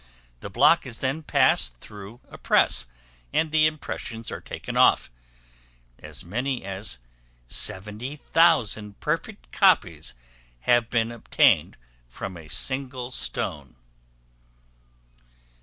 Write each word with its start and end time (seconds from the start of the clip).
The 0.39 0.49
block 0.49 0.87
is 0.87 0.97
then 0.97 1.21
passed 1.21 1.77
through 1.77 2.21
a 2.31 2.37
press, 2.39 2.87
and 3.31 3.51
the 3.51 3.67
impressions 3.67 4.31
are 4.31 4.41
taken 4.41 4.75
off; 4.75 5.11
as 5.99 6.25
many 6.25 6.65
as 6.65 6.97
70,000 7.49 8.99
perfect 8.99 9.51
copies 9.51 10.15
have 10.61 10.89
been 10.89 11.11
obtained 11.11 11.77
from 12.09 12.35
a 12.35 12.47
single 12.47 13.11
stone. 13.11 13.75